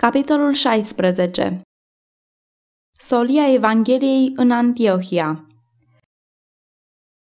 Capitolul 0.00 0.52
16 0.52 1.60
Solia 3.00 3.52
Evangheliei 3.52 4.32
în 4.36 4.50
Antiohia. 4.50 5.46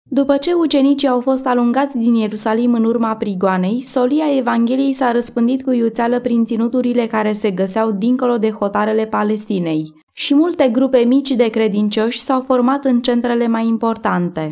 După 0.02 0.36
ce 0.36 0.52
ucenicii 0.52 1.08
au 1.08 1.20
fost 1.20 1.46
alungați 1.46 1.96
din 1.98 2.14
Ierusalim 2.14 2.74
în 2.74 2.84
urma 2.84 3.16
prigoanei, 3.16 3.82
solia 3.82 4.36
Evangheliei 4.36 4.92
s-a 4.92 5.12
răspândit 5.12 5.62
cu 5.62 5.70
iuțeală 5.70 6.20
prin 6.20 6.44
ținuturile 6.44 7.06
care 7.06 7.32
se 7.32 7.50
găseau 7.50 7.90
dincolo 7.90 8.38
de 8.38 8.50
hotarele 8.50 9.06
Palestinei 9.06 9.92
și 10.12 10.34
multe 10.34 10.68
grupe 10.68 10.98
mici 10.98 11.30
de 11.30 11.48
credincioși 11.48 12.20
s-au 12.20 12.40
format 12.40 12.84
în 12.84 13.00
centrele 13.00 13.46
mai 13.46 13.66
importante. 13.66 14.50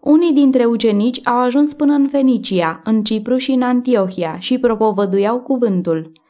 Unii 0.00 0.32
dintre 0.32 0.64
ucenici 0.64 1.26
au 1.26 1.38
ajuns 1.38 1.74
până 1.74 1.92
în 1.92 2.08
Fenicia, 2.08 2.80
în 2.84 3.02
Cipru 3.02 3.36
și 3.36 3.50
în 3.50 3.62
Antiohia 3.62 4.38
și 4.38 4.58
propovăduiau 4.58 5.40
cuvântul– 5.40 6.10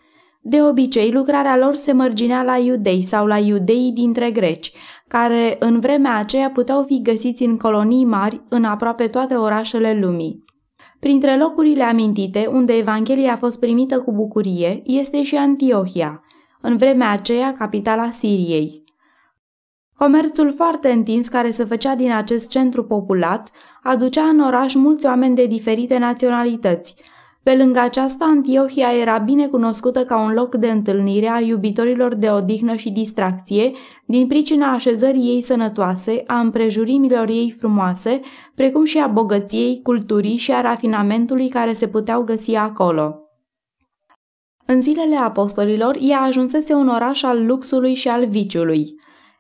de 0.47 0.63
obicei, 0.63 1.13
lucrarea 1.13 1.57
lor 1.57 1.75
se 1.75 1.93
mărginea 1.93 2.43
la 2.43 2.57
iudei 2.59 3.03
sau 3.03 3.27
la 3.27 3.39
iudeii 3.39 3.93
dintre 3.93 4.31
greci, 4.31 4.73
care 5.09 5.57
în 5.59 5.81
vremea 5.81 6.17
aceea 6.17 6.51
puteau 6.51 6.83
fi 6.83 7.03
găsiți 7.03 7.43
în 7.43 7.57
colonii 7.57 8.05
mari 8.05 8.43
în 8.49 8.65
aproape 8.65 9.07
toate 9.07 9.35
orașele 9.35 9.99
lumii. 10.01 10.45
Printre 11.01 11.37
locurile 11.37 11.83
amintite, 11.83 12.49
unde 12.53 12.73
Evanghelia 12.73 13.33
a 13.33 13.37
fost 13.37 13.61
primită 13.61 14.01
cu 14.01 14.13
bucurie, 14.13 14.81
este 14.85 15.23
și 15.23 15.37
Antiohia, 15.37 16.23
în 16.61 16.77
vremea 16.77 17.11
aceea 17.11 17.53
capitala 17.53 18.11
Siriei. 18.11 18.85
Comerțul 19.97 20.53
foarte 20.53 20.91
întins 20.91 21.29
care 21.29 21.51
se 21.51 21.65
făcea 21.65 21.95
din 21.95 22.13
acest 22.13 22.49
centru 22.51 22.85
populat 22.85 23.51
aducea 23.83 24.25
în 24.25 24.41
oraș 24.41 24.75
mulți 24.75 25.07
oameni 25.07 25.35
de 25.35 25.47
diferite 25.47 25.99
naționalități, 25.99 26.95
pe 27.45 27.57
lângă 27.57 27.79
aceasta, 27.79 28.25
Antiohia 28.25 28.93
era 29.01 29.19
bine 29.19 29.47
cunoscută 29.47 30.05
ca 30.05 30.19
un 30.19 30.33
loc 30.33 30.55
de 30.55 30.71
întâlnire 30.71 31.29
a 31.29 31.41
iubitorilor 31.41 32.15
de 32.15 32.31
odihnă 32.31 32.75
și 32.75 32.91
distracție, 32.91 33.73
din 34.07 34.27
pricina 34.27 34.73
așezării 34.73 35.29
ei 35.29 35.43
sănătoase, 35.43 36.23
a 36.27 36.39
împrejurimilor 36.39 37.29
ei 37.29 37.55
frumoase, 37.59 38.21
precum 38.55 38.85
și 38.85 38.99
a 38.99 39.07
bogăției, 39.07 39.81
culturii 39.83 40.37
și 40.37 40.53
a 40.53 40.61
rafinamentului 40.61 41.49
care 41.49 41.73
se 41.73 41.89
puteau 41.89 42.23
găsi 42.23 42.55
acolo. 42.55 43.19
În 44.67 44.81
zilele 44.81 45.17
apostolilor, 45.17 45.97
ea 46.01 46.21
ajunsese 46.21 46.75
un 46.75 46.89
oraș 46.89 47.23
al 47.23 47.47
luxului 47.47 47.95
și 47.95 48.09
al 48.09 48.27
viciului. 48.27 48.95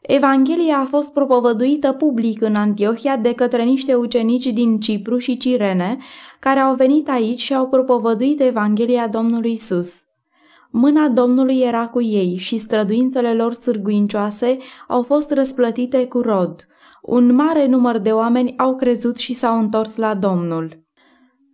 Evanghelia 0.06 0.78
a 0.78 0.84
fost 0.84 1.12
propovăduită 1.12 1.92
public 1.92 2.40
în 2.40 2.54
Antiohia 2.54 3.16
de 3.16 3.32
către 3.32 3.62
niște 3.62 3.94
ucenici 3.94 4.46
din 4.46 4.80
Cipru 4.80 5.18
și 5.18 5.36
Cirene, 5.36 5.96
care 6.40 6.60
au 6.60 6.74
venit 6.74 7.08
aici 7.08 7.40
și 7.40 7.54
au 7.54 7.68
propovăduit 7.68 8.40
Evanghelia 8.40 9.08
Domnului 9.08 9.52
Isus. 9.52 10.02
Mâna 10.70 11.08
Domnului 11.08 11.58
era 11.60 11.86
cu 11.86 12.02
ei 12.02 12.36
și 12.36 12.58
străduințele 12.58 13.34
lor 13.34 13.52
sârguincioase 13.52 14.58
au 14.88 15.02
fost 15.02 15.30
răsplătite 15.30 16.06
cu 16.06 16.20
rod. 16.20 16.66
Un 17.02 17.34
mare 17.34 17.66
număr 17.66 17.98
de 17.98 18.10
oameni 18.10 18.54
au 18.56 18.76
crezut 18.76 19.16
și 19.16 19.34
s-au 19.34 19.58
întors 19.58 19.96
la 19.96 20.14
Domnul. 20.14 20.84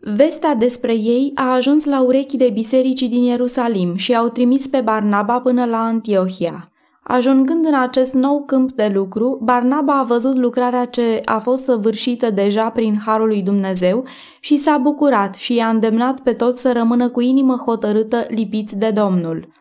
Vestea 0.01 0.55
despre 0.55 0.95
ei 0.95 1.31
a 1.35 1.53
ajuns 1.53 1.85
la 1.85 2.03
urechile 2.03 2.49
bisericii 2.49 3.09
din 3.09 3.23
Ierusalim 3.23 3.97
și 3.97 4.15
au 4.15 4.29
trimis 4.29 4.67
pe 4.67 4.81
Barnaba 4.81 5.41
până 5.41 5.65
la 5.65 5.79
Antiohia. 5.79 6.70
Ajungând 7.13 7.67
în 7.67 7.75
acest 7.75 8.13
nou 8.15 8.43
câmp 8.47 8.73
de 8.73 8.91
lucru, 8.95 9.41
Barnaba 9.43 9.99
a 9.99 10.03
văzut 10.03 10.37
lucrarea 10.37 10.85
ce 10.85 11.21
a 11.25 11.39
fost 11.39 11.65
săvârșită 11.65 12.31
deja 12.31 12.71
prin 12.71 12.99
harul 13.05 13.27
lui 13.27 13.43
Dumnezeu 13.43 14.05
și 14.41 14.57
s-a 14.57 14.79
bucurat 14.79 15.35
și 15.35 15.55
i-a 15.55 15.69
îndemnat 15.69 16.21
pe 16.21 16.33
toți 16.33 16.61
să 16.61 16.73
rămână 16.73 17.09
cu 17.09 17.21
inimă 17.21 17.55
hotărâtă 17.55 18.25
lipiți 18.29 18.79
de 18.79 18.91
Domnul. 18.91 19.53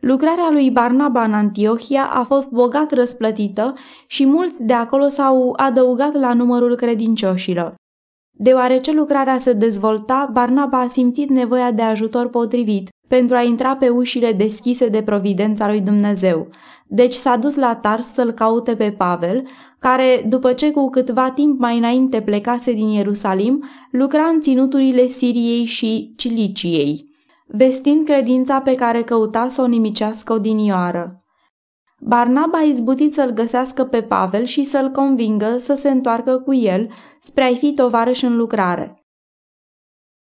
Lucrarea 0.00 0.50
lui 0.50 0.70
Barnaba 0.70 1.24
în 1.24 1.32
Antiohia 1.32 2.04
a 2.12 2.22
fost 2.22 2.50
bogat 2.50 2.92
răsplătită 2.92 3.72
și 4.06 4.26
mulți 4.26 4.62
de 4.62 4.74
acolo 4.74 5.08
s-au 5.08 5.52
adăugat 5.56 6.12
la 6.12 6.32
numărul 6.32 6.76
credincioșilor. 6.76 7.74
Deoarece 8.38 8.92
lucrarea 8.92 9.38
se 9.38 9.52
dezvolta, 9.52 10.30
Barnaba 10.32 10.80
a 10.80 10.86
simțit 10.86 11.30
nevoia 11.30 11.72
de 11.72 11.82
ajutor 11.82 12.28
potrivit 12.28 12.88
pentru 13.12 13.36
a 13.36 13.42
intra 13.42 13.76
pe 13.76 13.88
ușile 13.88 14.32
deschise 14.32 14.88
de 14.88 15.02
providența 15.02 15.68
lui 15.68 15.80
Dumnezeu. 15.80 16.48
Deci 16.86 17.12
s-a 17.12 17.36
dus 17.36 17.56
la 17.56 17.74
Tars 17.74 18.12
să-l 18.12 18.32
caute 18.32 18.76
pe 18.76 18.90
Pavel, 18.90 19.46
care, 19.78 20.24
după 20.28 20.52
ce 20.52 20.70
cu 20.70 20.90
câtva 20.90 21.30
timp 21.30 21.58
mai 21.58 21.78
înainte 21.78 22.20
plecase 22.20 22.72
din 22.72 22.88
Ierusalim, 22.88 23.64
lucra 23.90 24.22
în 24.22 24.40
ținuturile 24.40 25.06
Siriei 25.06 25.64
și 25.64 26.12
Ciliciei, 26.16 27.04
vestind 27.46 28.04
credința 28.04 28.60
pe 28.60 28.74
care 28.74 29.02
căuta 29.02 29.48
să 29.48 29.62
o 29.62 29.66
nimicească 29.66 30.32
odinioară. 30.32 31.24
Barnaba 31.98 32.58
a 32.58 32.62
izbutit 32.62 33.12
să-l 33.14 33.30
găsească 33.30 33.84
pe 33.84 34.02
Pavel 34.02 34.44
și 34.44 34.62
să-l 34.62 34.90
convingă 34.90 35.56
să 35.56 35.74
se 35.74 35.90
întoarcă 35.90 36.38
cu 36.38 36.54
el 36.54 36.88
spre 37.20 37.42
a-i 37.42 37.56
fi 37.56 37.72
tovarăș 37.74 38.22
în 38.22 38.36
lucrare. 38.36 39.01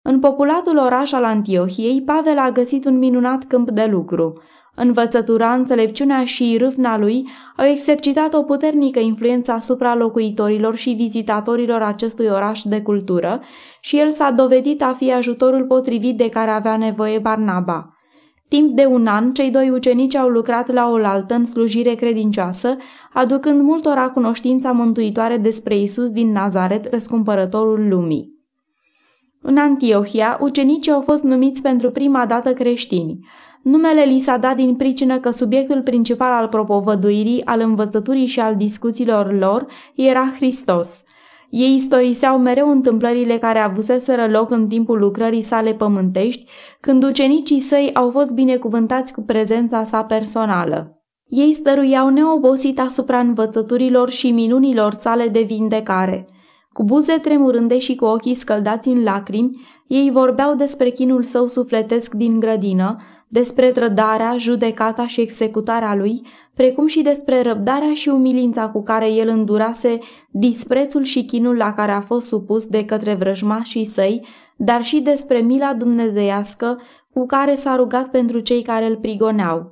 În 0.08 0.20
populatul 0.20 0.78
oraș 0.78 1.12
al 1.12 1.24
Antiohiei, 1.24 2.02
Pavel 2.02 2.38
a 2.38 2.52
găsit 2.52 2.86
un 2.86 2.98
minunat 2.98 3.44
câmp 3.44 3.70
de 3.72 3.88
lucru. 3.92 4.42
Învățătura, 4.76 5.54
înțelepciunea 5.54 6.24
și 6.24 6.58
râvna 6.60 6.98
lui 6.98 7.28
au 7.58 7.66
exercitat 7.66 8.34
o 8.34 8.44
puternică 8.44 9.00
influență 9.00 9.52
asupra 9.52 9.96
locuitorilor 9.96 10.76
și 10.76 10.90
vizitatorilor 10.90 11.82
acestui 11.82 12.28
oraș 12.28 12.62
de 12.62 12.82
cultură 12.82 13.42
și 13.82 14.00
el 14.00 14.10
s-a 14.10 14.32
dovedit 14.32 14.82
a 14.82 14.94
fi 14.98 15.14
ajutorul 15.14 15.66
potrivit 15.66 16.18
de 16.18 16.30
care 16.30 16.52
avea 16.52 16.78
nevoie 16.78 17.20
Barnaba. 17.20 17.96
Timp 18.48 18.76
de 18.76 18.86
un 18.86 19.08
an, 19.08 19.34
cei 19.34 19.52
doi 19.52 19.70
ucenici 19.70 20.16
au 20.16 20.28
lucrat 20.28 20.74
la 20.74 20.90
oaltă 20.90 21.34
în 21.34 21.46
slujire 21.46 21.94
credincioasă, 21.94 22.76
aducând 23.14 23.62
multora 23.62 24.10
cunoștința 24.10 24.72
mântuitoare 24.72 25.38
despre 25.38 25.78
Isus 25.78 26.12
din 26.12 26.32
Nazaret, 26.32 26.90
răscumpărătorul 26.92 27.88
lumii. 27.90 28.34
În 29.48 29.58
Antiohia, 29.58 30.38
ucenicii 30.42 30.92
au 30.92 31.02
fost 31.02 31.24
numiți 31.24 31.62
pentru 31.62 31.92
prima 31.92 32.26
dată 32.26 32.54
creștini. 32.54 33.20
Numele 33.62 34.04
li 34.04 34.20
s-a 34.20 34.38
dat 34.38 34.56
din 34.56 34.76
pricină 34.76 35.20
că 35.20 35.30
subiectul 35.30 35.82
principal 35.82 36.32
al 36.32 36.48
propovăduirii, 36.48 37.46
al 37.46 37.60
învățăturii 37.60 38.26
și 38.26 38.40
al 38.40 38.56
discuțiilor 38.56 39.34
lor 39.34 39.66
era 39.96 40.34
Hristos. 40.36 41.04
Ei 41.50 41.76
istoriseau 41.76 42.38
mereu 42.38 42.70
întâmplările 42.70 43.38
care 43.38 43.60
avuseseră 43.60 44.28
loc 44.28 44.50
în 44.50 44.68
timpul 44.68 45.00
lucrării 45.00 45.42
sale 45.42 45.74
pământești, 45.74 46.46
când 46.80 47.04
ucenicii 47.04 47.60
săi 47.60 47.90
au 47.94 48.10
fost 48.10 48.34
binecuvântați 48.34 49.14
cu 49.14 49.22
prezența 49.22 49.84
sa 49.84 50.04
personală. 50.04 51.04
Ei 51.28 51.54
stăruiau 51.54 52.10
neobosit 52.10 52.80
asupra 52.80 53.20
învățăturilor 53.20 54.10
și 54.10 54.32
minunilor 54.32 54.94
sale 54.94 55.28
de 55.28 55.42
vindecare– 55.42 56.28
cu 56.75 56.84
buze 56.84 57.13
tremurânde 57.13 57.80
și 57.80 57.96
cu 57.96 58.06
ochii 58.06 58.34
scăldați 58.34 58.88
în 58.88 59.03
lacrimi, 59.03 59.62
ei 59.88 60.12
vorbeau 60.12 60.56
despre 60.56 60.90
chinul 60.90 61.24
său 61.24 61.47
sufletesc 61.47 62.13
din 62.13 62.40
grădină, 62.40 62.97
despre 63.28 63.72
trădarea, 63.72 64.38
judecata 64.38 65.08
și 65.08 65.22
executarea 65.22 65.96
lui, 65.96 66.22
precum 66.53 66.88
și 66.88 67.02
despre 67.02 67.41
răbdarea 67.41 67.94
și 67.94 68.09
umilința 68.09 68.69
cu 68.69 68.84
care 68.84 69.12
el 69.12 69.28
îndurase 69.28 70.00
disprețul 70.31 71.03
și 71.03 71.25
chinul 71.25 71.58
la 71.58 71.74
care 71.74 71.91
a 71.91 72.02
fost 72.02 72.28
supus 72.28 72.66
de 72.66 72.85
către 72.85 73.14
vrăjmașii 73.14 73.85
săi, 73.85 74.25
dar 74.56 74.84
și 74.84 75.00
despre 75.00 75.40
mila 75.40 75.74
dumnezeiască 75.74 76.81
cu 77.14 77.25
care 77.25 77.56
s-a 77.56 77.75
rugat 77.75 78.08
pentru 78.08 78.40
cei 78.40 78.62
care 78.62 78.85
îl 78.85 78.96
prigoneau. 78.96 79.72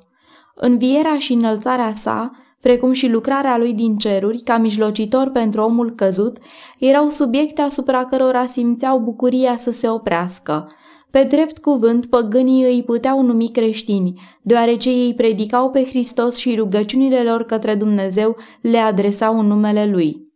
Învierea 0.56 1.18
și 1.18 1.34
înălțarea 1.34 1.94
sa, 1.94 2.32
precum 2.64 2.92
și 2.92 3.08
lucrarea 3.08 3.58
lui 3.58 3.74
din 3.74 3.98
ceruri, 3.98 4.42
ca 4.42 4.58
mijlocitor 4.58 5.30
pentru 5.30 5.62
omul 5.62 5.96
căzut, 5.96 6.38
erau 6.80 7.10
subiecte 7.10 7.62
asupra 7.62 8.06
cărora 8.06 8.46
simțeau 8.46 9.00
bucuria 9.00 9.56
să 9.56 9.72
se 9.72 9.90
oprească. 9.90 10.72
Pe 11.12 11.24
drept 11.24 11.60
cuvânt, 11.60 12.06
păgânii 12.06 12.64
îi 12.64 12.84
puteau 12.84 13.22
numi 13.22 13.50
creștini, 13.50 14.22
deoarece 14.42 14.90
ei 14.90 15.14
predicau 15.14 15.70
pe 15.70 15.86
Hristos 15.86 16.38
și 16.38 16.56
rugăciunile 16.56 17.24
lor 17.24 17.44
către 17.44 17.76
Dumnezeu 17.76 18.36
le 18.62 18.78
adresau 18.78 19.40
în 19.40 19.48
numele 19.48 19.86
Lui. 19.86 20.32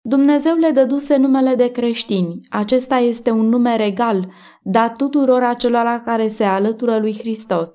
Dumnezeu 0.00 0.54
le 0.54 0.70
dăduse 0.70 1.16
numele 1.16 1.54
de 1.54 1.70
creștini. 1.70 2.40
Acesta 2.50 2.96
este 2.96 3.30
un 3.30 3.48
nume 3.48 3.76
regal, 3.76 4.28
dat 4.62 4.96
tuturor 4.96 5.42
acelora 5.42 6.00
care 6.00 6.28
se 6.28 6.44
alătură 6.44 6.98
lui 6.98 7.18
Hristos. 7.18 7.70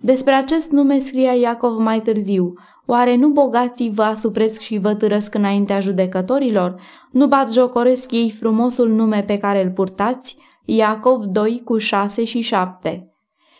Despre 0.00 0.32
acest 0.32 0.70
nume 0.70 0.98
scria 0.98 1.32
Iacov 1.32 1.78
mai 1.78 2.00
târziu, 2.00 2.52
Oare 2.90 3.16
nu 3.16 3.28
bogații 3.28 3.90
vă 3.90 4.02
asupresc 4.02 4.60
și 4.60 4.78
vă 4.78 4.94
târăsc 4.94 5.34
înaintea 5.34 5.80
judecătorilor? 5.80 6.80
Nu 7.10 7.26
bat 7.26 7.52
jocoresc 7.52 8.12
ei 8.12 8.30
frumosul 8.30 8.88
nume 8.88 9.22
pe 9.22 9.36
care 9.36 9.64
îl 9.64 9.70
purtați? 9.70 10.36
Iacov 10.64 11.24
2 11.24 11.62
cu 11.64 11.78
6 11.78 12.24
și 12.24 12.40
7 12.40 13.12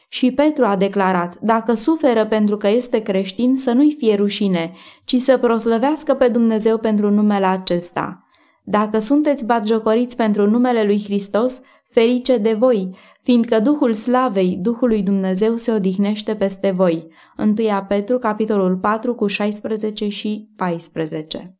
Și 0.08 0.32
Petru 0.32 0.64
a 0.64 0.76
declarat, 0.76 1.38
dacă 1.40 1.74
suferă 1.74 2.26
pentru 2.26 2.56
că 2.56 2.68
este 2.68 2.98
creștin, 2.98 3.56
să 3.56 3.72
nu-i 3.72 3.94
fie 3.98 4.14
rușine, 4.14 4.72
ci 5.04 5.16
să 5.16 5.38
proslăvească 5.38 6.14
pe 6.14 6.28
Dumnezeu 6.28 6.78
pentru 6.78 7.10
numele 7.10 7.46
acesta. 7.46 8.28
Dacă 8.64 8.98
sunteți 8.98 9.46
batjocoriți 9.46 10.16
pentru 10.16 10.50
numele 10.50 10.84
lui 10.84 11.02
Hristos, 11.04 11.60
ferice 11.90 12.36
de 12.36 12.52
voi, 12.52 12.96
fiindcă 13.22 13.60
Duhul 13.60 13.92
Slavei, 13.92 14.58
Duhului 14.60 15.02
Dumnezeu 15.02 15.56
se 15.56 15.72
odihnește 15.72 16.34
peste 16.34 16.70
voi. 16.70 17.06
1 17.38 17.54
Petru, 17.88 18.18
capitolul 18.18 18.76
4, 18.76 19.14
cu 19.14 19.26
16 19.26 20.08
și 20.08 20.48
14. 20.56 21.58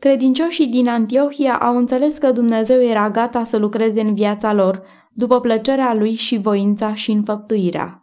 Credincioșii 0.00 0.66
din 0.66 0.88
Antiohia 0.88 1.58
au 1.58 1.76
înțeles 1.76 2.18
că 2.18 2.30
Dumnezeu 2.32 2.82
era 2.82 3.10
gata 3.10 3.44
să 3.44 3.56
lucreze 3.56 4.00
în 4.00 4.14
viața 4.14 4.52
lor, 4.52 4.82
după 5.12 5.40
plăcerea 5.40 5.94
lui 5.94 6.14
și 6.14 6.38
voința 6.38 6.94
și 6.94 7.10
înfăptuirea. 7.10 7.99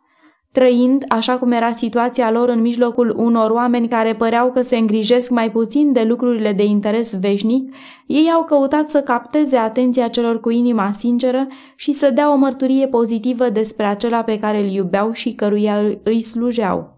Trăind, 0.58 1.04
așa 1.08 1.38
cum 1.38 1.52
era 1.52 1.72
situația 1.72 2.32
lor 2.32 2.50
în 2.50 2.62
mijlocul 2.62 3.14
unor 3.18 3.50
oameni 3.50 3.88
care 3.88 4.16
păreau 4.16 4.52
că 4.52 4.62
se 4.62 4.78
îngrijesc 4.78 5.30
mai 5.30 5.52
puțin 5.52 5.92
de 5.94 6.04
lucrurile 6.04 6.54
de 6.54 6.64
interes 6.64 7.20
veșnic, 7.20 7.76
ei 8.08 8.32
au 8.34 8.44
căutat 8.44 8.90
să 8.90 9.02
capteze 9.02 9.58
atenția 9.58 10.08
celor 10.08 10.40
cu 10.40 10.50
inima 10.50 10.92
sinceră 10.92 11.48
și 11.76 11.92
să 11.92 12.10
dea 12.10 12.32
o 12.32 12.36
mărturie 12.36 12.88
pozitivă 12.88 13.50
despre 13.50 13.86
acela 13.86 14.24
pe 14.24 14.40
care 14.40 14.60
îl 14.60 14.66
iubeau 14.66 15.12
și 15.12 15.34
căruia 15.34 15.78
îi 16.04 16.22
slujeau. 16.22 16.98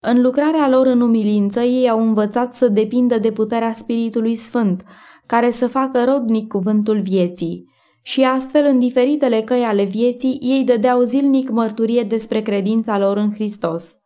În 0.00 0.22
lucrarea 0.22 0.68
lor 0.68 0.86
în 0.86 1.00
umilință, 1.00 1.60
ei 1.60 1.90
au 1.90 2.00
învățat 2.00 2.54
să 2.54 2.68
depindă 2.68 3.18
de 3.18 3.30
puterea 3.30 3.72
Spiritului 3.72 4.34
Sfânt, 4.34 4.84
care 5.26 5.50
să 5.50 5.68
facă 5.68 6.04
rodnic 6.04 6.48
cuvântul 6.48 7.00
vieții. 7.00 7.72
Și 8.06 8.22
astfel, 8.22 8.64
în 8.64 8.78
diferitele 8.78 9.42
căi 9.42 9.62
ale 9.62 9.84
vieții, 9.84 10.38
ei 10.42 10.64
dădeau 10.64 11.02
zilnic 11.02 11.48
mărturie 11.48 12.02
despre 12.02 12.40
credința 12.40 12.98
lor 12.98 13.16
în 13.16 13.32
Hristos. 13.32 13.98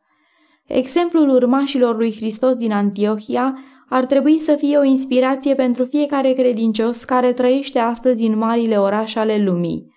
Exemplul 0.67 1.29
urmașilor 1.29 1.97
lui 1.97 2.15
Hristos 2.17 2.57
din 2.57 2.73
Antiohia 2.73 3.59
ar 3.89 4.05
trebui 4.05 4.39
să 4.39 4.55
fie 4.55 4.77
o 4.77 4.83
inspirație 4.83 5.55
pentru 5.55 5.85
fiecare 5.85 6.33
credincios 6.33 7.05
care 7.05 7.33
trăiește 7.33 7.79
astăzi 7.79 8.25
în 8.25 8.39
marile 8.39 8.77
orașe 8.77 9.19
ale 9.19 9.43
lumii. 9.43 9.93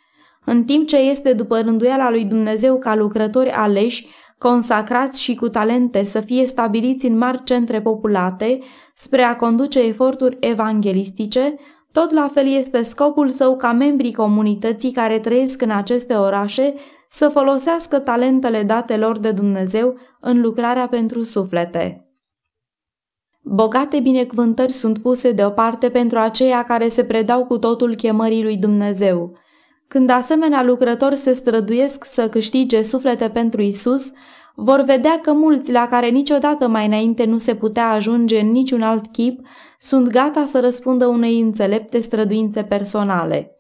În 0.45 0.63
timp 0.63 0.87
ce 0.87 0.97
este 0.97 1.33
după 1.33 1.59
rânduiala 1.59 2.09
lui 2.09 2.25
Dumnezeu 2.25 2.77
ca 2.77 2.95
lucrători 2.95 3.49
aleși, 3.49 4.07
consacrați 4.37 5.21
și 5.21 5.35
cu 5.35 5.49
talente 5.49 6.03
să 6.03 6.19
fie 6.19 6.45
stabiliți 6.45 7.05
în 7.05 7.17
mari 7.17 7.43
centre 7.43 7.81
populate 7.81 8.59
spre 8.93 9.21
a 9.21 9.35
conduce 9.35 9.81
eforturi 9.81 10.37
evanghelistice, 10.39 11.55
tot 11.91 12.11
la 12.11 12.27
fel 12.27 12.47
este 12.47 12.81
scopul 12.81 13.29
său 13.29 13.57
ca 13.57 13.71
membrii 13.71 14.13
comunității 14.13 14.91
care 14.91 15.19
trăiesc 15.19 15.61
în 15.61 15.69
aceste 15.69 16.13
orașe 16.13 16.73
să 17.09 17.29
folosească 17.29 17.99
talentele 17.99 18.63
date 18.63 18.97
lor 18.97 19.17
de 19.17 19.31
Dumnezeu 19.31 19.97
în 20.19 20.41
lucrarea 20.41 20.87
pentru 20.87 21.23
suflete. 21.23 22.05
Bogate 23.43 23.99
binecuvântări 23.99 24.71
sunt 24.71 24.97
puse 24.97 25.31
deoparte 25.31 25.89
pentru 25.89 26.19
aceia 26.19 26.63
care 26.63 26.87
se 26.87 27.03
predau 27.03 27.45
cu 27.45 27.57
totul 27.57 27.95
chemării 27.95 28.43
lui 28.43 28.57
Dumnezeu. 28.57 29.37
Când 29.87 30.09
asemenea 30.09 30.63
lucrători 30.63 31.15
se 31.15 31.33
străduiesc 31.33 32.03
să 32.03 32.29
câștige 32.29 32.81
suflete 32.81 33.29
pentru 33.29 33.61
Isus, 33.61 34.11
vor 34.55 34.81
vedea 34.81 35.19
că 35.21 35.33
mulți 35.33 35.71
la 35.71 35.87
care 35.87 36.07
niciodată 36.07 36.67
mai 36.67 36.85
înainte 36.85 37.25
nu 37.25 37.37
se 37.37 37.55
putea 37.55 37.89
ajunge 37.89 38.39
în 38.39 38.51
niciun 38.51 38.81
alt 38.81 39.11
chip 39.11 39.39
sunt 39.83 40.07
gata 40.07 40.45
să 40.45 40.59
răspundă 40.59 41.07
unei 41.07 41.39
înțelepte 41.39 41.99
străduințe 41.99 42.63
personale. 42.63 43.55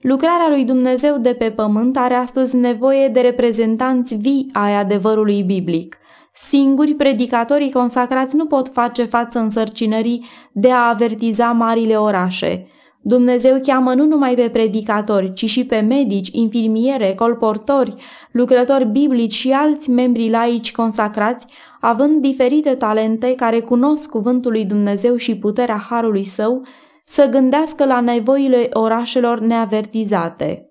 Lucrarea 0.00 0.48
lui 0.48 0.64
Dumnezeu 0.64 1.18
de 1.18 1.34
pe 1.34 1.50
pământ 1.50 1.96
are 1.96 2.14
astăzi 2.14 2.56
nevoie 2.56 3.08
de 3.08 3.20
reprezentanți 3.20 4.14
vii 4.14 4.46
ai 4.52 4.76
adevărului 4.76 5.42
biblic. 5.42 5.98
Singuri 6.32 6.94
predicatorii 6.94 7.72
consacrați 7.72 8.36
nu 8.36 8.46
pot 8.46 8.68
face 8.68 9.04
față 9.04 9.38
însărcinării 9.38 10.24
de 10.52 10.70
a 10.70 10.88
avertiza 10.88 11.52
marile 11.52 11.98
orașe– 11.98 12.66
Dumnezeu 13.02 13.60
cheamă 13.62 13.94
nu 13.94 14.04
numai 14.04 14.34
pe 14.34 14.48
predicatori, 14.48 15.32
ci 15.32 15.44
și 15.44 15.64
pe 15.64 15.80
medici, 15.80 16.28
infirmiere, 16.32 17.14
colportori, 17.14 17.94
lucrători 18.32 18.86
biblici 18.86 19.32
și 19.32 19.50
alți 19.50 19.90
membri 19.90 20.30
laici 20.30 20.72
consacrați, 20.72 21.46
având 21.80 22.20
diferite 22.20 22.74
talente 22.74 23.34
care 23.34 23.60
cunosc 23.60 24.10
cuvântul 24.10 24.50
lui 24.50 24.64
Dumnezeu 24.64 25.16
și 25.16 25.36
puterea 25.36 25.76
harului 25.76 26.24
său, 26.24 26.62
să 27.04 27.26
gândească 27.26 27.84
la 27.84 28.00
nevoile 28.00 28.68
orașelor 28.72 29.38
neavertizate. 29.38 30.64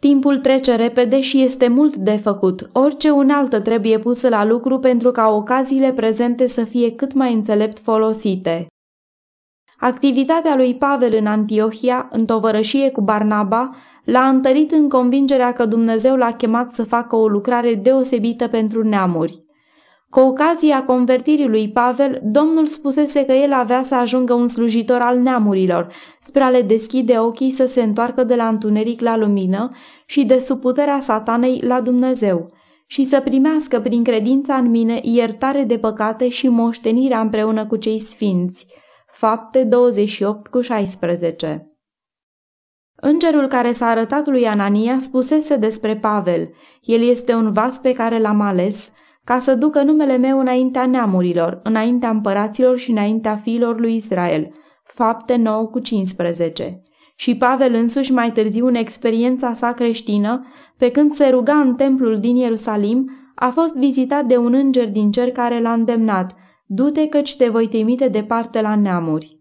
Timpul 0.00 0.38
trece 0.38 0.74
repede 0.74 1.20
și 1.20 1.42
este 1.42 1.68
mult 1.68 1.96
de 1.96 2.16
făcut. 2.16 2.70
Orice 2.72 3.10
unealtă 3.10 3.60
trebuie 3.60 3.98
pusă 3.98 4.28
la 4.28 4.44
lucru 4.44 4.78
pentru 4.78 5.10
ca 5.10 5.28
ocaziile 5.28 5.92
prezente 5.92 6.46
să 6.46 6.64
fie 6.64 6.94
cât 6.94 7.12
mai 7.12 7.32
înțelept 7.32 7.78
folosite. 7.78 8.66
Activitatea 9.78 10.56
lui 10.56 10.74
Pavel 10.74 11.14
în 11.14 11.26
Antiohia, 11.26 12.08
în 12.10 12.24
tovărășie 12.24 12.90
cu 12.90 13.00
Barnaba, 13.00 13.70
l-a 14.04 14.28
întărit 14.28 14.70
în 14.70 14.88
convingerea 14.88 15.52
că 15.52 15.64
Dumnezeu 15.64 16.16
l-a 16.16 16.32
chemat 16.32 16.72
să 16.72 16.84
facă 16.84 17.16
o 17.16 17.28
lucrare 17.28 17.74
deosebită 17.74 18.48
pentru 18.48 18.82
neamuri. 18.82 19.44
Cu 20.10 20.20
ocazia 20.20 20.84
convertirii 20.84 21.48
lui 21.48 21.70
Pavel, 21.70 22.20
Domnul 22.22 22.66
spusese 22.66 23.24
că 23.24 23.32
el 23.32 23.52
avea 23.52 23.82
să 23.82 23.94
ajungă 23.94 24.34
un 24.34 24.48
slujitor 24.48 25.00
al 25.00 25.18
neamurilor, 25.18 25.92
spre 26.20 26.42
a 26.42 26.50
le 26.50 26.62
deschide 26.62 27.18
ochii 27.18 27.50
să 27.50 27.66
se 27.66 27.82
întoarcă 27.82 28.24
de 28.24 28.34
la 28.34 28.48
întuneric 28.48 29.00
la 29.00 29.16
lumină 29.16 29.70
și 30.06 30.24
de 30.24 30.38
sub 30.38 30.60
puterea 30.60 30.98
satanei 30.98 31.60
la 31.60 31.80
Dumnezeu 31.80 32.52
și 32.86 33.04
să 33.04 33.20
primească 33.20 33.80
prin 33.80 34.04
credința 34.04 34.54
în 34.54 34.70
mine 34.70 35.00
iertare 35.02 35.64
de 35.64 35.78
păcate 35.78 36.28
și 36.28 36.48
moștenirea 36.48 37.20
împreună 37.20 37.66
cu 37.66 37.76
cei 37.76 37.98
sfinți– 37.98 38.66
Fapte 39.12 39.64
28 39.64 40.46
cu 40.46 40.60
16 40.60 41.74
Îngerul 42.96 43.48
care 43.48 43.72
s-a 43.72 43.86
arătat 43.86 44.26
lui 44.26 44.46
Anania 44.46 44.98
spusese 44.98 45.56
despre 45.56 45.96
Pavel, 45.96 46.50
el 46.80 47.02
este 47.02 47.34
un 47.34 47.52
vas 47.52 47.78
pe 47.78 47.92
care 47.92 48.18
l-am 48.18 48.40
ales, 48.40 48.92
ca 49.30 49.38
să 49.38 49.54
ducă 49.54 49.82
numele 49.82 50.16
meu 50.16 50.40
înaintea 50.40 50.86
neamurilor, 50.86 51.60
înaintea 51.62 52.10
împăraților 52.10 52.78
și 52.78 52.90
înaintea 52.90 53.36
fiilor 53.36 53.80
lui 53.80 53.94
Israel. 53.94 54.50
Fapte 54.82 55.36
9 55.36 55.66
cu 55.66 55.78
15 55.78 56.82
și 57.16 57.36
Pavel 57.36 57.74
însuși 57.74 58.12
mai 58.12 58.32
târziu 58.32 58.66
în 58.66 58.74
experiența 58.74 59.54
sa 59.54 59.72
creștină, 59.72 60.46
pe 60.76 60.90
când 60.90 61.12
se 61.12 61.28
ruga 61.28 61.60
în 61.60 61.74
templul 61.74 62.18
din 62.18 62.36
Ierusalim, 62.36 63.10
a 63.34 63.48
fost 63.48 63.76
vizitat 63.76 64.24
de 64.24 64.36
un 64.36 64.54
înger 64.54 64.88
din 64.88 65.10
cer 65.10 65.30
care 65.30 65.60
l-a 65.60 65.72
îndemnat– 65.72 66.34
Du-te 66.72 67.08
căci 67.08 67.36
te 67.36 67.48
voi 67.48 67.68
trimite 67.68 68.08
departe 68.08 68.60
la 68.60 68.76
neamuri. 68.76 69.38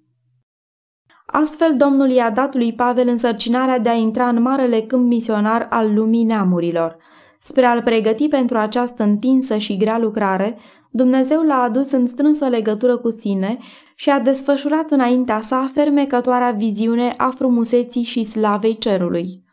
Astfel, 1.25 1.75
Domnul 1.77 2.09
i-a 2.09 2.30
dat 2.30 2.56
lui 2.56 2.74
Pavel 2.74 3.07
însărcinarea 3.07 3.80
de 3.80 3.89
a 3.89 3.94
intra 3.94 4.27
în 4.27 4.42
marele 4.42 4.81
câmp 4.81 5.07
misionar 5.07 5.68
al 5.69 5.94
lumii 5.94 6.24
neamurilor. 6.24 6.97
Spre 7.39 7.65
a-l 7.65 7.81
pregăti 7.81 8.27
pentru 8.27 8.57
această 8.57 9.03
întinsă 9.03 9.57
și 9.57 9.77
grea 9.77 9.97
lucrare, 9.97 10.57
Dumnezeu 10.92 11.42
l-a 11.42 11.61
adus 11.61 11.92
în 11.92 12.06
strânsă 12.06 12.47
legătură 12.47 12.97
cu 12.97 13.09
sine 13.09 13.57
și 13.95 14.09
a 14.09 14.19
desfășurat 14.19 14.92
înaintea 14.92 15.42
sa 15.42 15.69
fermecătoarea 15.73 16.52
viziune 16.52 17.13
a 17.18 17.30
frumuseții 17.30 18.04
și 18.04 18.23
slavei 18.23 18.78
cerului. 18.78 19.44